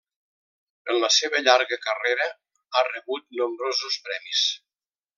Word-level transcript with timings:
En 0.93 0.97
la 1.03 1.09
seva 1.17 1.41
llarga 1.49 1.79
carrera, 1.85 2.27
ha 2.81 2.85
rebut 2.91 3.29
nombrosos 3.43 4.03
premis. 4.09 4.47